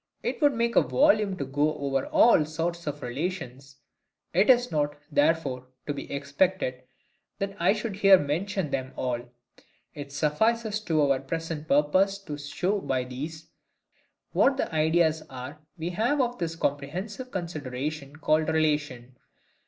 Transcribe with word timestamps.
It 0.23 0.41
would 0.41 0.55
make 0.55 0.75
a 0.75 0.81
volume 0.81 1.37
to 1.37 1.45
go 1.45 1.75
over 1.77 2.07
all 2.07 2.43
sorts 2.43 2.87
of 2.87 3.03
RELATIONS: 3.03 3.77
it 4.33 4.49
is 4.49 4.71
not, 4.71 4.97
therefore, 5.11 5.67
to 5.85 5.93
be 5.93 6.11
expected 6.11 6.81
that 7.37 7.55
I 7.59 7.73
should 7.73 7.97
here 7.97 8.17
mention 8.17 8.71
them 8.71 8.93
all. 8.95 9.21
It 9.93 10.11
suffices 10.11 10.79
to 10.85 11.03
our 11.03 11.19
present 11.19 11.67
purpose 11.67 12.17
to 12.23 12.39
show 12.39 12.79
by 12.79 13.03
these, 13.03 13.51
what 14.31 14.57
the 14.57 14.73
ideas 14.73 15.21
are 15.29 15.59
we 15.77 15.91
have 15.91 16.19
of 16.19 16.39
this 16.39 16.55
comprehensive 16.55 17.29
consideration 17.29 18.15
called 18.15 18.49
RELATION. 18.49 19.17